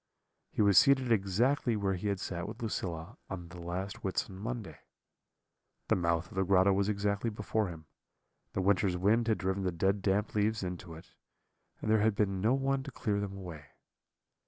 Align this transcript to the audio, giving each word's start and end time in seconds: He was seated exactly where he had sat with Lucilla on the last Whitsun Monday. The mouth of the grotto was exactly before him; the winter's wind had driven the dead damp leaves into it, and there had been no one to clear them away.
He 0.49 0.63
was 0.63 0.79
seated 0.79 1.11
exactly 1.11 1.75
where 1.75 1.93
he 1.93 2.07
had 2.07 2.19
sat 2.19 2.47
with 2.47 2.59
Lucilla 2.63 3.17
on 3.29 3.49
the 3.49 3.61
last 3.61 3.97
Whitsun 4.03 4.35
Monday. 4.35 4.79
The 5.89 5.95
mouth 5.95 6.29
of 6.31 6.33
the 6.33 6.43
grotto 6.43 6.73
was 6.73 6.89
exactly 6.89 7.29
before 7.29 7.67
him; 7.67 7.85
the 8.53 8.63
winter's 8.63 8.97
wind 8.97 9.27
had 9.27 9.37
driven 9.37 9.61
the 9.61 9.71
dead 9.71 10.01
damp 10.01 10.33
leaves 10.33 10.63
into 10.63 10.95
it, 10.95 11.11
and 11.83 11.91
there 11.91 12.01
had 12.01 12.15
been 12.15 12.41
no 12.41 12.55
one 12.55 12.81
to 12.81 12.89
clear 12.91 13.19
them 13.19 13.37
away. 13.37 13.65